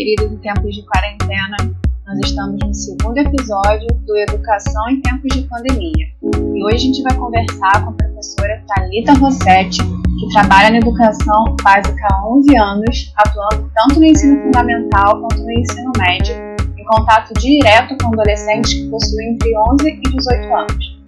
[0.00, 1.56] queridos em tempos de quarentena.
[2.06, 6.06] Nós estamos no segundo episódio do Educação em Tempos de Pandemia.
[6.22, 11.54] E hoje a gente vai conversar com a professora Talita Rossetti, que trabalha na educação
[11.62, 16.34] básica há 11 anos, atuando tanto no ensino fundamental quanto no ensino médio,
[16.78, 21.00] em contato direto com adolescentes que possuem entre 11 e 18 anos.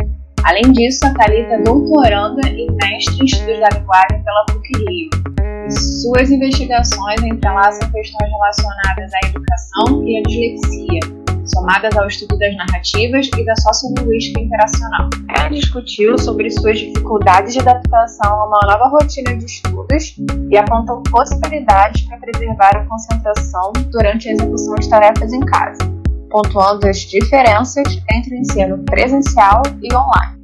[0.44, 5.41] Além disso, a Thalita é doutoranda e mestre em estudos da linguagem pela PUC-Rio.
[5.74, 11.00] Suas investigações entrelaçam questões relacionadas à educação e à dislexia,
[11.46, 15.08] somadas ao estudo das narrativas e da sociolinguística interacional.
[15.30, 20.14] Ela discutiu sobre suas dificuldades de adaptação a uma nova rotina de estudos
[20.50, 25.78] e apontou possibilidades para preservar a concentração durante a execução de tarefas em casa,
[26.30, 30.41] pontuando as diferenças entre o ensino presencial e online.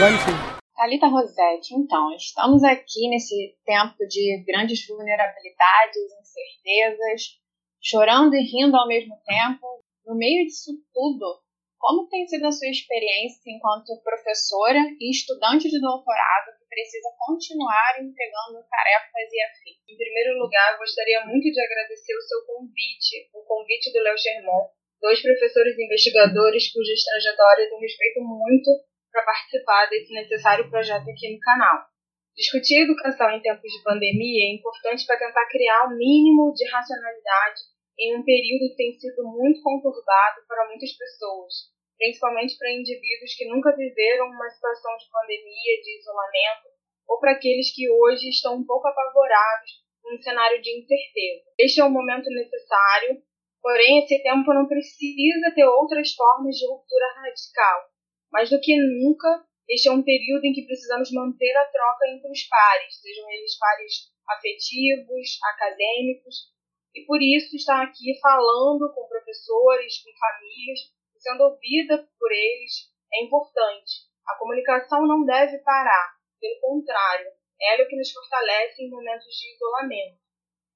[0.00, 7.36] Thalita Rossetti, então, estamos aqui nesse tempo de grandes vulnerabilidades, incertezas,
[7.84, 9.60] chorando e rindo ao mesmo tempo.
[10.06, 11.44] No meio disso tudo,
[11.76, 18.00] como tem sido a sua experiência enquanto professora e estudante de doutorado que precisa continuar
[18.00, 19.84] entregando tarefas e afins?
[19.84, 24.72] Em primeiro lugar, gostaria muito de agradecer o seu convite, o convite do Léo Germont,
[24.96, 31.40] dois professores investigadores cujas trajetórias eu respeito muito para participar desse necessário projeto aqui no
[31.40, 31.90] canal.
[32.36, 36.64] Discutir educação em tempos de pandemia é importante para tentar criar o um mínimo de
[36.70, 37.60] racionalidade
[37.98, 43.44] em um período que tem sido muito conturbado para muitas pessoas, principalmente para indivíduos que
[43.44, 46.72] nunca viveram uma situação de pandemia, de isolamento,
[47.06, 51.44] ou para aqueles que hoje estão um pouco apavorados num cenário de incerteza.
[51.58, 53.20] Este é um momento necessário,
[53.60, 57.89] porém esse tempo não precisa ter outras formas de ruptura radical
[58.32, 62.30] mais do que nunca, este é um período em que precisamos manter a troca entre
[62.30, 66.50] os pares, sejam eles pares afetivos, acadêmicos,
[66.94, 70.80] e por isso estar aqui falando com professores, com famílias,
[71.18, 74.08] sendo ouvida por eles é importante.
[74.26, 77.26] A comunicação não deve parar, pelo contrário,
[77.60, 80.18] ela é o que nos fortalece em momentos de isolamento.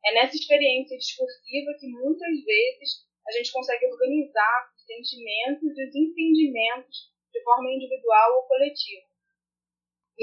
[0.05, 5.95] É nessa experiência discursiva que muitas vezes a gente consegue organizar os sentimentos e os
[5.95, 9.03] entendimentos de forma individual ou coletiva.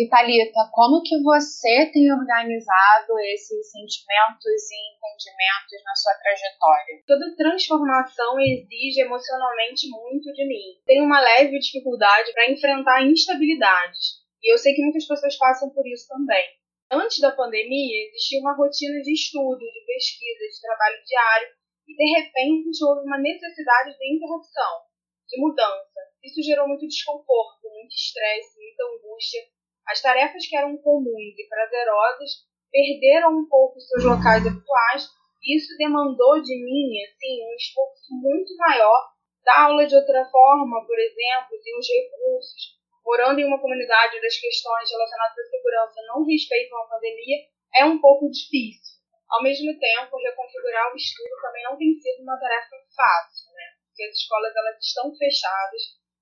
[0.09, 7.03] Thalita, como que você tem organizado esses sentimentos e entendimentos na sua trajetória?
[7.05, 10.79] Toda transformação exige emocionalmente muito de mim.
[10.85, 14.23] Tenho uma leve dificuldade para enfrentar instabilidades.
[14.41, 16.45] E eu sei que muitas pessoas passam por isso também.
[16.89, 21.49] Antes da pandemia, existia uma rotina de estudo, de pesquisa, de trabalho diário,
[21.87, 24.87] e de repente houve uma necessidade de interrupção,
[25.27, 26.10] de mudança.
[26.23, 29.41] Isso gerou muito desconforto, muito estresse, muita angústia.
[29.87, 35.09] As tarefas que eram comuns e prazerosas perderam um pouco seus locais habituais
[35.41, 39.11] e isso demandou de mim assim, um esforço muito maior
[39.43, 42.79] dar aula de outra forma, por exemplo, ter os recursos.
[43.03, 47.37] Morando em uma comunidade onde as questões relacionadas à segurança não respeitam a pandemia,
[47.75, 49.01] é um pouco difícil.
[49.27, 53.63] Ao mesmo tempo, reconfigurar o estudo também não tem sido uma tarefa fácil, né?
[53.87, 55.81] Porque as escolas elas estão fechadas,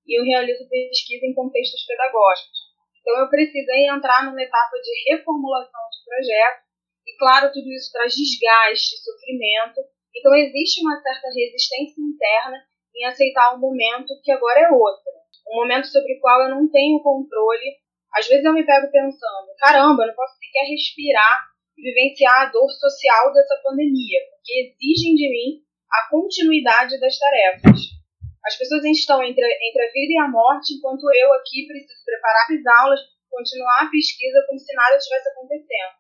[0.10, 2.74] e eu realizo pesquisa em contextos pedagógicos.
[3.00, 6.66] Então, eu precisei entrar numa etapa de reformulação de projeto,
[7.06, 9.82] e claro, tudo isso traz desgaste, sofrimento,
[10.16, 12.58] então existe uma certa resistência interna
[12.96, 15.12] em aceitar um momento que agora é outro,
[15.48, 17.78] um momento sobre o qual eu não tenho controle.
[18.14, 21.48] Às vezes eu me pego pensando, caramba, eu não posso sequer respirar
[21.78, 27.99] e vivenciar a dor social dessa pandemia, porque exigem de mim a continuidade das tarefas.
[28.46, 32.48] As pessoas estão entre, entre a vida e a morte, enquanto eu aqui preciso preparar
[32.50, 36.00] as aulas, continuar a pesquisa como se nada estivesse acontecendo.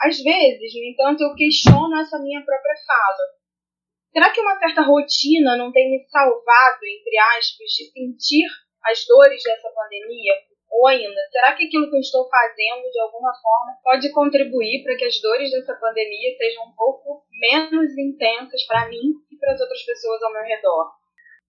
[0.00, 3.24] Às vezes, no entanto, eu questiono essa minha própria fala.
[4.12, 8.46] Será que uma certa rotina não tem me salvado, entre aspas, de sentir
[8.84, 10.34] as dores dessa pandemia?
[10.70, 14.96] Ou ainda, será que aquilo que eu estou fazendo, de alguma forma, pode contribuir para
[14.96, 19.60] que as dores dessa pandemia sejam um pouco menos intensas para mim e para as
[19.60, 21.01] outras pessoas ao meu redor?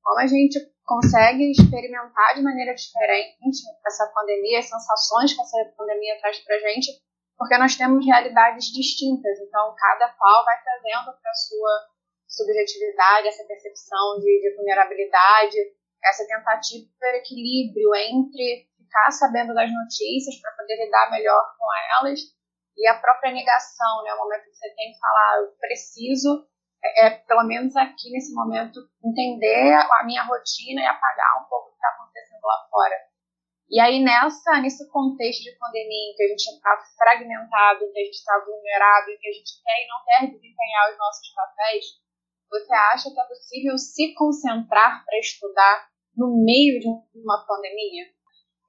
[0.03, 6.19] Como a gente consegue experimentar de maneira diferente essa pandemia, as sensações que essa pandemia
[6.19, 6.91] traz para a gente,
[7.37, 9.39] porque nós temos realidades distintas.
[9.39, 11.87] Então, cada qual vai trazendo para sua
[12.27, 15.57] subjetividade essa percepção de, de vulnerabilidade,
[16.03, 21.65] essa tentativa de equilíbrio entre ficar sabendo das notícias para poder lidar melhor com
[21.97, 22.19] elas
[22.75, 24.13] e a própria negação, né?
[24.13, 26.47] O momento que você tem que falar, eu preciso
[26.83, 31.69] é, é, pelo menos aqui nesse momento, entender a minha rotina e apagar um pouco
[31.69, 32.95] o que está acontecendo lá fora.
[33.69, 37.99] E aí, nessa, nesse contexto de pandemia, em que a gente está fragmentado, em que
[37.99, 41.33] a gente está vulnerável, em que a gente quer e não quer desempenhar os nossos
[41.33, 41.85] papéis,
[42.51, 48.05] você acha que é possível se concentrar para estudar no meio de uma pandemia?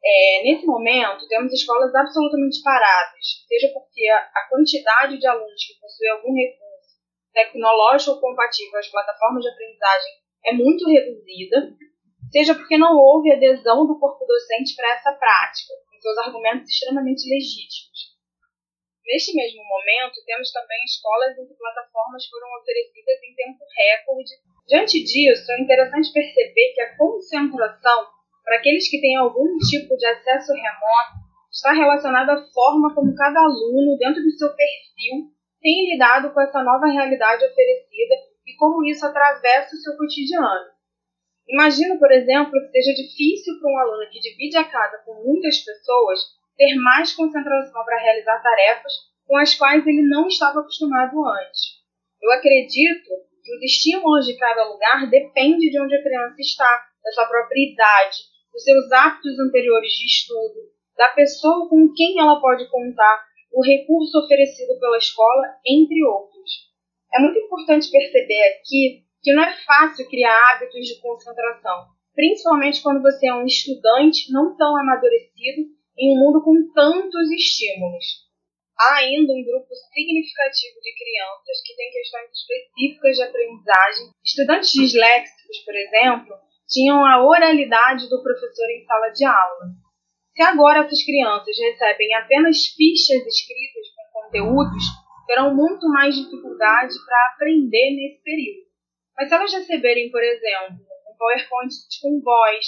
[0.07, 5.81] É, nesse momento, temos escolas absolutamente paradas, seja porque a, a quantidade de alunos que
[5.81, 6.64] possuem algum recurso
[7.35, 10.13] tecnológico compatível às plataformas de aprendizagem
[10.47, 11.75] é muito reduzida,
[12.31, 17.29] seja porque não houve adesão do corpo docente para essa prática, com seus argumentos extremamente
[17.29, 18.15] legítimos.
[19.05, 24.33] Neste mesmo momento, temos também escolas em que plataformas foram oferecidas em tempo recorde.
[24.67, 30.07] Diante disso, é interessante perceber que a concentração para aqueles que têm algum tipo de
[30.07, 35.34] acesso remoto está relacionada à forma como cada aluno, dentro do seu perfil,
[35.65, 38.15] tem lidado com essa nova realidade oferecida
[38.47, 40.69] e como isso atravessa o seu cotidiano.
[41.49, 45.59] Imagino, por exemplo, que seja difícil para um aluno que divide a casa com muitas
[45.65, 46.21] pessoas
[46.57, 48.93] ter mais concentração para realizar tarefas
[49.27, 51.81] com as quais ele não estava acostumado antes.
[52.23, 53.09] Eu acredito
[53.43, 57.73] que os estímulos de cada lugar dependem de onde a criança está, da sua própria
[57.73, 58.17] idade,
[58.53, 60.61] dos seus hábitos anteriores de estudo,
[60.97, 66.75] da pessoa com quem ela pode contar, o recurso oferecido pela escola, entre outros.
[67.15, 73.01] É muito importante perceber aqui que não é fácil criar hábitos de concentração, principalmente quando
[73.01, 78.25] você é um estudante não tão amadurecido em um mundo com tantos estímulos.
[78.77, 84.11] Há ainda um grupo significativo de crianças que têm questões específicas de aprendizagem.
[84.25, 86.35] Estudantes disléxicos, por exemplo,
[86.69, 89.84] tinham a oralidade do professor em sala de aula.
[90.35, 94.83] Se agora essas crianças recebem apenas fichas escritas com conteúdos,
[95.29, 98.67] terão muito mais dificuldade para aprender nesse período.
[99.17, 101.73] Mas se elas receberem, por exemplo, um PowerPoint
[102.03, 102.67] com voz,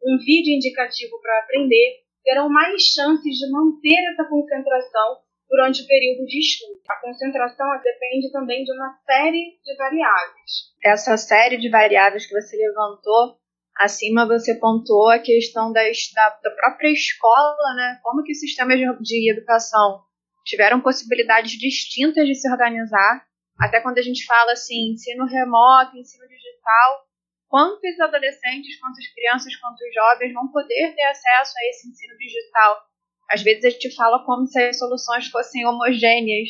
[0.00, 5.18] um vídeo indicativo para aprender, terão mais chances de manter essa concentração
[5.50, 6.80] durante o período de estudo.
[6.88, 10.70] A concentração depende também de uma série de variáveis.
[10.84, 13.38] Essa série de variáveis que você levantou,
[13.78, 18.00] acima você pontuou a questão da, da própria escola, né?
[18.02, 20.02] Como que os sistemas de, de educação
[20.44, 23.24] tiveram possibilidades distintas de se organizar.
[23.60, 27.06] Até quando a gente fala assim, ensino remoto, ensino digital,
[27.48, 32.82] quantos adolescentes, quantas crianças, quantos jovens vão poder ter acesso a esse ensino digital.
[33.30, 36.48] Às vezes a gente fala como se as soluções fossem homogêneas.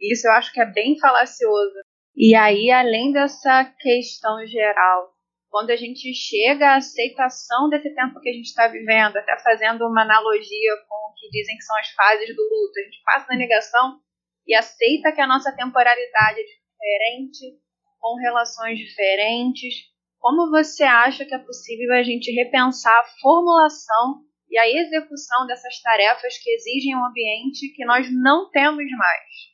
[0.00, 1.74] Isso eu acho que é bem falacioso.
[2.16, 5.12] E aí, além dessa questão geral,
[5.50, 9.86] quando a gente chega à aceitação desse tempo que a gente está vivendo, até fazendo
[9.86, 13.26] uma analogia com o que dizem que são as fases do luto, a gente passa
[13.28, 14.00] na negação
[14.46, 17.60] e aceita que a nossa temporalidade é diferente,
[17.98, 19.74] com relações diferentes,
[20.18, 25.80] como você acha que é possível a gente repensar a formulação e a execução dessas
[25.82, 29.50] tarefas que exigem um ambiente que nós não temos mais?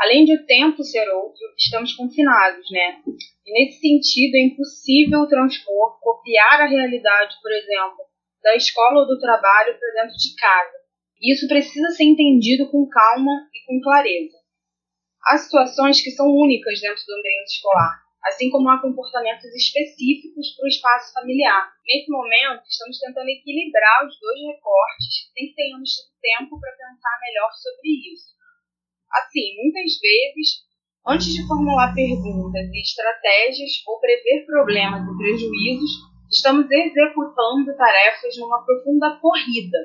[0.00, 3.02] Além de o tempo ser outro, estamos confinados, né?
[3.44, 7.98] E nesse sentido é impossível transpor, copiar a realidade, por exemplo,
[8.42, 10.78] da escola ou do trabalho para dentro de casa.
[11.20, 14.38] E isso precisa ser entendido com calma e com clareza.
[15.26, 20.64] Há situações que são únicas dentro do ambiente escolar, assim como há comportamentos específicos para
[20.64, 21.70] o espaço familiar.
[21.84, 25.90] Nesse momento, estamos tentando equilibrar os dois recortes sem que tenhamos
[26.22, 28.39] tempo para pensar melhor sobre isso.
[29.12, 30.62] Assim, muitas vezes,
[31.06, 35.90] antes de formular perguntas e estratégias ou prever problemas e prejuízos,
[36.30, 39.78] estamos executando tarefas numa profunda corrida.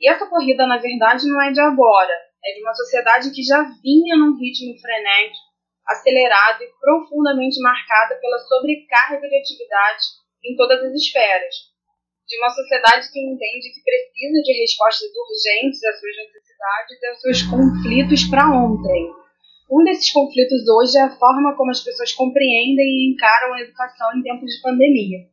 [0.00, 2.14] E essa corrida, na verdade, não é de agora,
[2.44, 5.48] é de uma sociedade que já vinha num ritmo frenético
[5.86, 10.04] acelerada e profundamente marcada pela sobrecarga de atividade
[10.44, 11.54] em todas as esferas.
[12.28, 17.20] De uma sociedade que entende que precisa de respostas urgentes às suas necessidades e aos
[17.22, 19.08] seus conflitos para ontem.
[19.70, 24.12] Um desses conflitos hoje é a forma como as pessoas compreendem e encaram a educação
[24.12, 25.24] em tempos de pandemia.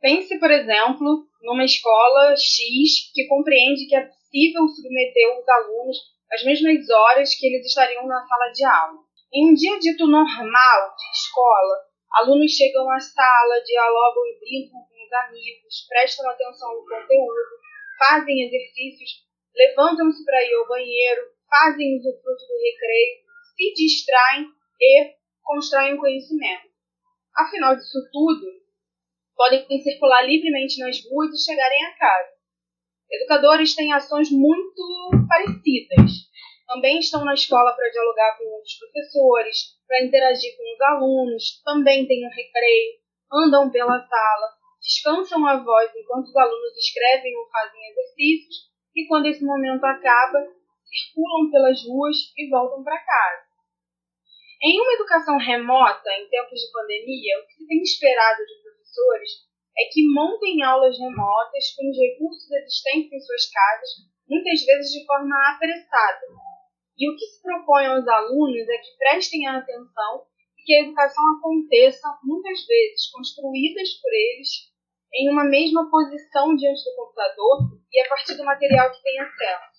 [0.00, 5.98] Pense, por exemplo, numa escola X que compreende que é possível submeter os alunos
[6.32, 8.98] às mesmas horas que eles estariam na sala de aula.
[9.32, 11.76] Em um dia dito normal de escola,
[12.12, 17.58] alunos chegam à sala, dialogam e brincam os amigos, prestam atenção no conteúdo,
[17.98, 23.24] fazem exercícios, levantam-se para ir ao banheiro, fazem usufruto do recreio,
[23.56, 24.46] se distraem
[24.80, 26.68] e constroem conhecimento.
[27.36, 28.46] Afinal disso tudo,
[29.36, 32.34] podem circular livremente nas ruas e chegarem a casa.
[33.10, 36.24] Educadores têm ações muito parecidas
[36.66, 42.06] também estão na escola para dialogar com outros professores, para interagir com os alunos, também
[42.06, 42.98] têm um recreio,
[43.32, 44.53] andam pela sala,
[44.84, 50.38] descansam a voz enquanto os alunos escrevem ou fazem exercícios e, quando esse momento acaba,
[50.84, 53.48] circulam pelas ruas e voltam para casa.
[54.62, 59.30] Em uma educação remota, em tempos de pandemia, o que se tem esperado de professores
[59.76, 63.88] é que montem aulas remotas com os recursos existentes em suas casas,
[64.28, 66.20] muitas vezes de forma apressada.
[66.96, 70.22] E o que se propõe aos alunos é que prestem atenção
[70.56, 74.73] e que a educação aconteça, muitas vezes construídas por eles,
[75.14, 79.74] em uma mesma posição diante do computador e a partir do material que têm acesso.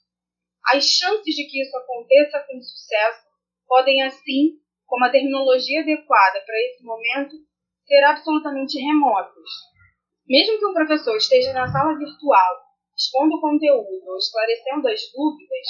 [0.67, 3.25] As chances de que isso aconteça com sucesso
[3.67, 7.35] podem, assim, como a terminologia adequada para esse momento,
[7.85, 9.49] ser absolutamente remotas.
[10.27, 12.65] Mesmo que um professor esteja na sala virtual,
[12.97, 15.67] expondo conteúdo ou esclarecendo as dúvidas,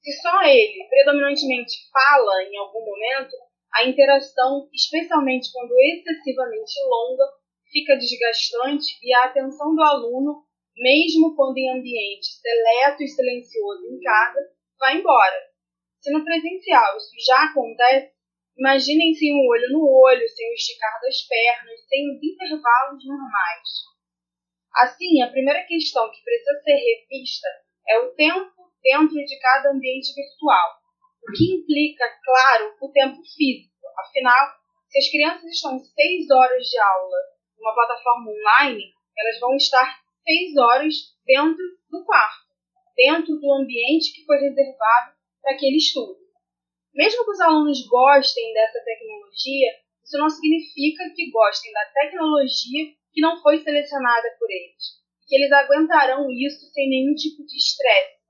[0.00, 3.36] se só ele predominantemente fala em algum momento,
[3.74, 7.24] a interação, especialmente quando excessivamente longa,
[7.72, 10.44] fica desgastante e a atenção do aluno,
[10.76, 14.40] mesmo quando em ambiente seleto e silencioso em casa,
[14.78, 15.50] vai embora.
[16.00, 18.12] Se no presencial isso já acontece,
[18.56, 23.68] imaginem sem o olho no olho, sem o esticar das pernas, sem os intervalos normais.
[24.74, 27.48] Assim, a primeira questão que precisa ser revista
[27.88, 28.52] é o tempo
[28.82, 30.80] dentro de cada ambiente virtual,
[31.22, 33.72] o que implica, claro, o tempo físico.
[33.98, 34.48] Afinal,
[34.88, 37.31] se as crianças estão seis horas de aula
[37.62, 42.46] numa plataforma online, elas vão estar seis horas dentro do quarto,
[42.96, 46.18] dentro do ambiente que foi reservado para aquele estudo.
[46.92, 49.70] Mesmo que os alunos gostem dessa tecnologia,
[50.04, 55.52] isso não significa que gostem da tecnologia que não foi selecionada por eles, que eles
[55.52, 58.20] aguentarão isso sem nenhum tipo de estresse.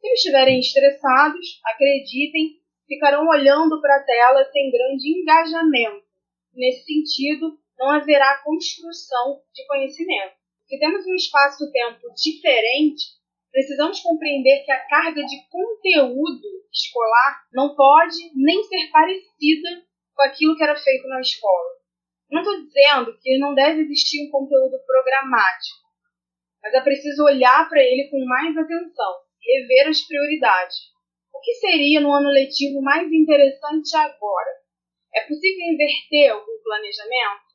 [0.00, 6.06] Se estiverem estressados, acreditem, ficarão olhando para a tela sem grande engajamento.
[6.54, 10.34] Nesse sentido, não haverá construção de conhecimento.
[10.66, 13.04] Se temos um espaço-tempo diferente,
[13.52, 20.56] precisamos compreender que a carga de conteúdo escolar não pode nem ser parecida com aquilo
[20.56, 21.70] que era feito na escola.
[22.30, 25.86] Não estou dizendo que não deve existir um conteúdo programático,
[26.62, 30.76] mas é preciso olhar para ele com mais atenção rever as prioridades.
[31.32, 34.50] O que seria no ano letivo mais interessante agora?
[35.14, 37.45] É possível inverter algum planejamento?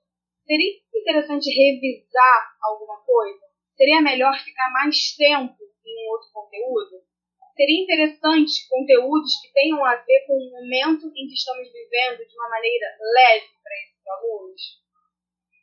[0.51, 3.39] Seria interessante revisar alguma coisa?
[3.71, 7.07] Seria melhor ficar mais tempo em um outro conteúdo?
[7.55, 12.35] Seria interessante conteúdos que tenham a ver com o momento em que estamos vivendo de
[12.35, 14.61] uma maneira leve para esses alunos?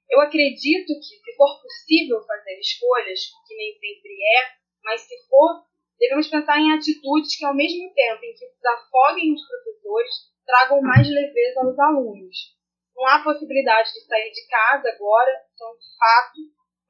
[0.08, 5.68] Eu acredito que, se for possível fazer escolhas, que nem sempre é, mas se for,
[5.98, 10.14] Devemos pensar em atitudes que, ao mesmo tempo em que desafoguem os professores,
[10.46, 12.57] tragam mais leveza aos alunos.
[12.98, 16.40] Não há possibilidade de sair de casa agora, é um fato,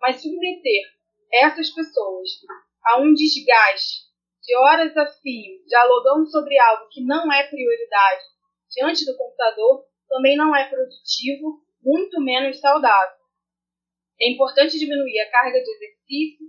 [0.01, 0.83] mas submeter
[1.31, 2.31] essas pessoas
[2.87, 4.09] a um desgaste
[4.43, 8.25] de horas a fio, dialogando sobre algo que não é prioridade
[8.71, 13.19] diante do computador, também não é produtivo, muito menos saudável.
[14.19, 16.49] É importante diminuir a carga de exercício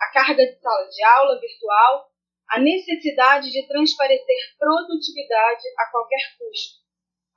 [0.00, 2.10] a carga de sala de aula virtual,
[2.48, 6.79] a necessidade de transparecer produtividade a qualquer custo.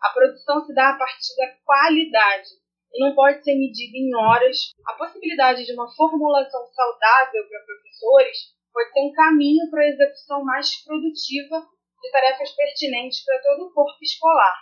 [0.04, 2.50] A produção se dá a partir da qualidade
[2.94, 4.58] e não pode ser medida em horas.
[4.86, 8.38] A possibilidade de uma formulação saudável para professores
[8.72, 11.68] pode ser um caminho para a execução mais produtiva
[12.02, 14.58] de tarefas pertinentes para todo o corpo escolar.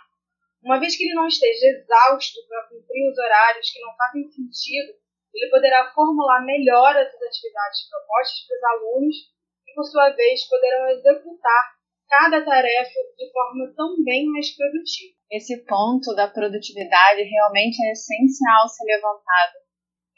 [0.62, 5.02] Uma vez que ele não esteja exausto para cumprir os horários que não fazem sentido
[5.34, 9.16] ele poderá formular melhor essas atividades propostas para os alunos
[9.66, 11.74] e, por sua vez, poderão executar
[12.08, 15.21] cada tarefa de forma também mais produtiva.
[15.32, 19.56] Esse ponto da produtividade realmente é essencial ser levantado.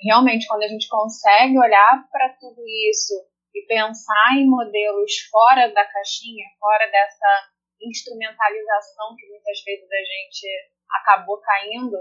[0.03, 3.15] Realmente, quando a gente consegue olhar para tudo isso
[3.55, 7.49] e pensar em modelos fora da caixinha, fora dessa
[7.81, 10.47] instrumentalização que muitas vezes a gente
[10.91, 11.97] acabou caindo,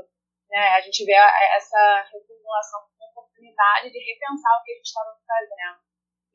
[0.49, 2.81] né, a gente vê essa reformulação
[3.13, 5.79] oportunidade de repensar o que a gente estava fazendo.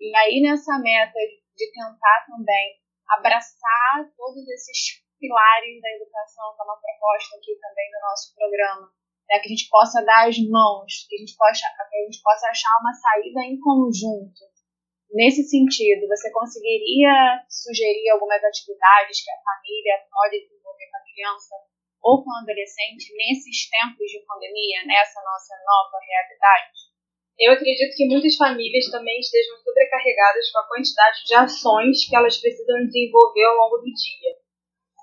[0.00, 1.18] E aí, nessa meta
[1.56, 7.90] de tentar também abraçar todos esses pilares da educação, que é uma proposta aqui também
[7.90, 8.86] do nosso programa,
[9.28, 12.22] né, que a gente possa dar as mãos, que a gente possa, que a gente
[12.22, 14.48] possa achar uma saída em conjunto.
[15.12, 21.54] Nesse sentido, você conseguiria sugerir algumas atividades que a família pode desenvolver com a criança
[22.02, 26.88] ou com o adolescente nesses tempos de pandemia, nessa nossa nova realidade?
[27.38, 32.36] Eu acredito que muitas famílias também estejam sobrecarregadas com a quantidade de ações que elas
[32.36, 34.32] precisam desenvolver ao longo do dia.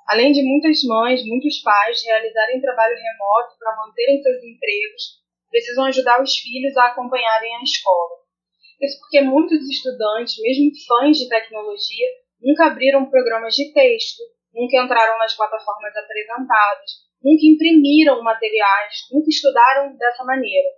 [0.08, 6.22] Além de muitas mães, muitos pais realizarem trabalho remoto para manterem seus empregos, precisam ajudar
[6.22, 8.22] os filhos a acompanharem a escola.
[8.82, 12.08] Isso porque muitos estudantes, mesmo fãs de tecnologia,
[12.42, 14.22] nunca abriram programas de texto,
[14.54, 16.92] nunca entraram nas plataformas apresentadas,
[17.24, 20.70] nunca imprimiram materiais, nunca estudaram dessa maneira.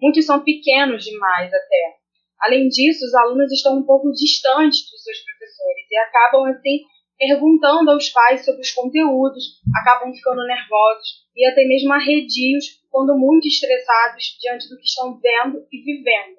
[0.00, 1.96] Muitos são pequenos demais até.
[2.40, 6.84] Além disso, os alunos estão um pouco distantes dos seus professores e acabam assim
[7.18, 13.48] perguntando aos pais sobre os conteúdos, acabam ficando nervosos e até mesmo arredios quando muito
[13.48, 16.38] estressados diante do que estão vendo e vivendo.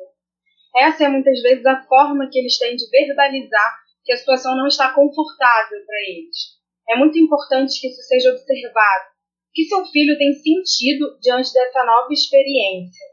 [0.76, 4.68] Essa é muitas vezes a forma que eles têm de verbalizar que a situação não
[4.68, 6.58] está confortável para eles.
[6.90, 9.10] É muito importante que isso seja observado.
[9.54, 13.06] Que seu filho tem sentido diante dessa nova experiência?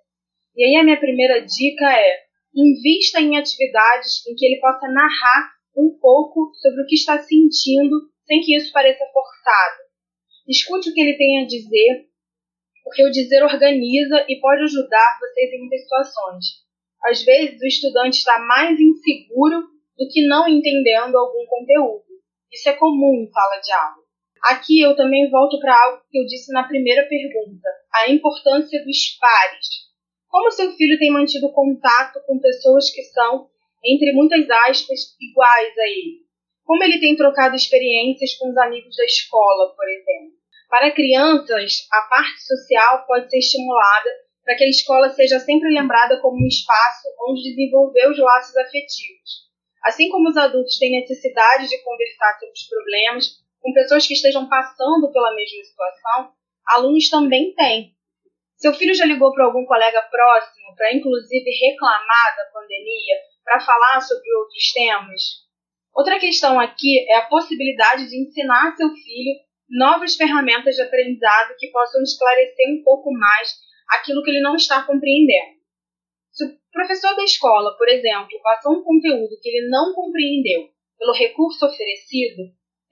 [0.54, 2.20] E aí a minha primeira dica é:
[2.54, 8.10] invista em atividades em que ele possa narrar um pouco sobre o que está sentindo
[8.24, 9.82] sem que isso pareça forçado.
[10.48, 12.08] Escute o que ele tem a dizer,
[12.84, 16.44] porque o dizer organiza e pode ajudar vocês em muitas situações.
[17.04, 19.62] Às vezes, o estudante está mais inseguro
[19.96, 22.04] do que não entendendo algum conteúdo.
[22.52, 24.06] Isso é comum em sala de aula.
[24.44, 29.18] Aqui eu também volto para algo que eu disse na primeira pergunta: a importância dos
[29.18, 29.86] pares.
[30.28, 33.48] Como seu filho tem mantido contato com pessoas que são,
[33.84, 36.26] entre muitas aspas, iguais a ele?
[36.64, 40.36] Como ele tem trocado experiências com os amigos da escola, por exemplo?
[40.68, 44.10] Para crianças, a parte social pode ser estimulada
[44.44, 49.46] para que a escola seja sempre lembrada como um espaço onde desenvolver os laços afetivos.
[49.84, 54.48] Assim como os adultos têm necessidade de conversar sobre os problemas com pessoas que estejam
[54.48, 56.32] passando pela mesma situação,
[56.68, 57.95] alunos também têm.
[58.56, 64.00] Seu filho já ligou para algum colega próximo para, inclusive, reclamar da pandemia, para falar
[64.00, 65.22] sobre outros temas?
[65.94, 71.68] Outra questão aqui é a possibilidade de ensinar seu filho novas ferramentas de aprendizado que
[71.68, 73.54] possam esclarecer um pouco mais
[73.90, 75.56] aquilo que ele não está compreendendo.
[76.30, 81.12] Se o professor da escola, por exemplo, passou um conteúdo que ele não compreendeu pelo
[81.12, 82.42] recurso oferecido,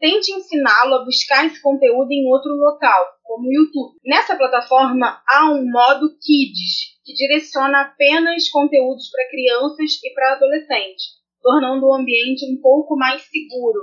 [0.05, 3.97] tente ensiná-lo a buscar esse conteúdo em outro local, como o YouTube.
[4.05, 11.05] Nessa plataforma há um modo Kids, que direciona apenas conteúdos para crianças e para adolescentes,
[11.41, 13.81] tornando o ambiente um pouco mais seguro.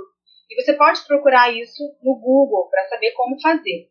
[0.48, 3.90] E você pode procurar isso no Google para saber como fazer.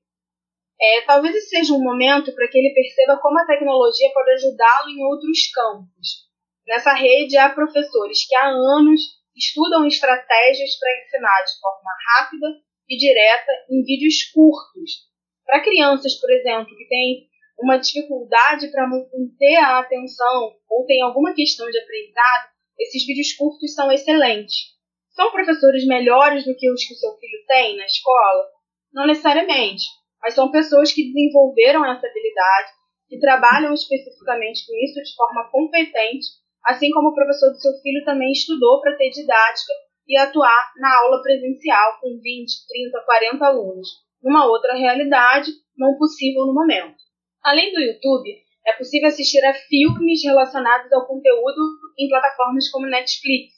[0.79, 4.89] É, talvez esse seja um momento para que ele perceba como a tecnologia pode ajudá-lo
[4.89, 6.31] em outros campos.
[6.65, 12.47] Nessa rede há professores que há anos estudam estratégias para ensinar de forma rápida
[12.89, 15.09] e direta em vídeos curtos.
[15.45, 17.27] Para crianças, por exemplo, que têm
[17.59, 23.73] uma dificuldade para manter a atenção ou tem alguma questão de aprendizado, esses vídeos curtos
[23.73, 24.71] são excelentes.
[25.11, 28.49] São professores melhores do que os que o seu filho tem na escola?
[28.93, 29.83] Não necessariamente
[30.21, 32.71] mas são pessoas que desenvolveram essa habilidade,
[33.09, 36.27] que trabalham especificamente com isso de forma competente,
[36.65, 39.73] assim como o professor do seu filho também estudou para ter didática
[40.07, 43.87] e atuar na aula presencial com 20, 30, 40 alunos,
[44.21, 46.97] numa outra realidade não possível no momento.
[47.43, 48.29] Além do YouTube,
[48.67, 51.61] é possível assistir a filmes relacionados ao conteúdo
[51.97, 53.53] em plataformas como Netflix,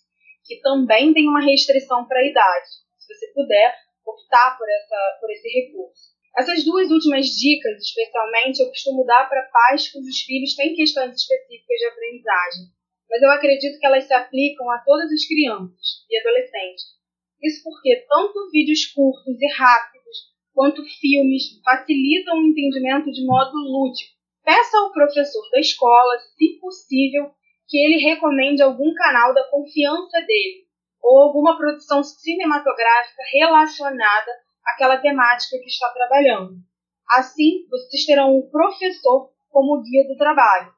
[0.45, 2.67] que também tem uma restrição para a idade.
[2.99, 6.13] Se você puder optar por, essa, por esse recurso.
[6.37, 11.77] Essas duas últimas dicas, especialmente, eu costumo dar para pais cujos filhos têm questões específicas
[11.77, 12.63] de aprendizagem,
[13.13, 16.83] mas eu acredito que elas se aplicam a todas as crianças e adolescentes.
[17.43, 20.17] Isso porque tanto vídeos curtos e rápidos
[20.51, 24.09] quanto filmes facilitam o entendimento de modo lúdico.
[24.43, 27.29] Peça ao professor da escola, se possível,
[27.67, 30.65] que ele recomende algum canal da confiança dele
[30.99, 34.31] ou alguma produção cinematográfica relacionada
[34.65, 36.55] aquela temática que está trabalhando.
[37.11, 40.73] Assim, vocês terão o professor como guia do trabalho.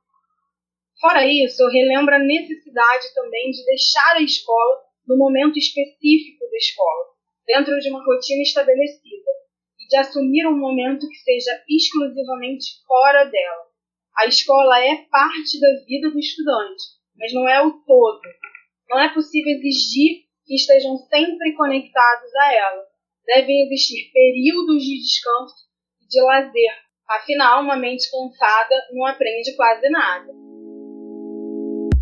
[0.99, 6.57] Fora isso, eu relembro a necessidade também de deixar a escola no momento específico da
[6.57, 7.05] escola,
[7.45, 9.31] dentro de uma rotina estabelecida,
[9.79, 13.65] e de assumir um momento que seja exclusivamente fora dela.
[14.17, 16.83] A escola é parte da vida do estudante,
[17.17, 18.21] mas não é o todo.
[18.89, 22.85] Não é possível exigir que estejam sempre conectados a ela
[23.25, 25.55] devem existir períodos de descanso
[26.01, 26.85] e de lazer.
[27.09, 30.31] Afinal, uma mente cansada não aprende quase nada.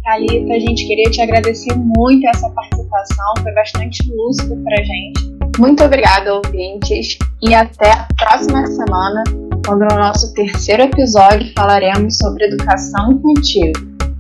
[0.04, 5.34] Thalita, a gente queria te agradecer muito essa participação, foi bastante lúcido pra gente.
[5.58, 9.24] Muito obrigada, ouvintes, e até a próxima semana,
[9.66, 13.72] quando no nosso terceiro episódio falaremos sobre educação infantil.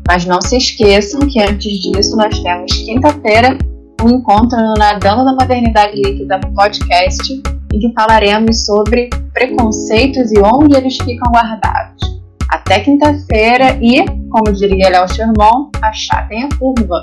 [0.08, 3.58] Mas não se esqueçam que antes disso nós temos quinta-feira
[4.02, 7.42] um encontro no Nadando da Modernidade Líquida podcast,
[7.74, 12.23] em que falaremos sobre preconceitos e onde eles ficam guardados.
[12.54, 17.02] Até quinta-feira e, como diria Léo Sherman, achatem a curva.